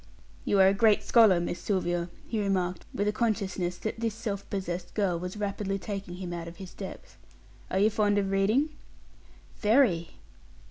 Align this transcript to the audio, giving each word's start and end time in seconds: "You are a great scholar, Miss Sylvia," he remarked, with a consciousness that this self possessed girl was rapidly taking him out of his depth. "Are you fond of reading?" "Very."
"You 0.45 0.59
are 0.59 0.67
a 0.67 0.73
great 0.73 1.03
scholar, 1.03 1.39
Miss 1.39 1.59
Sylvia," 1.59 2.09
he 2.27 2.41
remarked, 2.41 2.85
with 2.91 3.07
a 3.07 3.11
consciousness 3.11 3.77
that 3.77 3.99
this 3.99 4.15
self 4.15 4.49
possessed 4.49 4.95
girl 4.95 5.19
was 5.19 5.37
rapidly 5.37 5.77
taking 5.77 6.15
him 6.15 6.33
out 6.33 6.47
of 6.47 6.55
his 6.57 6.73
depth. 6.73 7.17
"Are 7.69 7.77
you 7.77 7.91
fond 7.91 8.17
of 8.17 8.31
reading?" 8.31 8.69
"Very." 9.59 10.15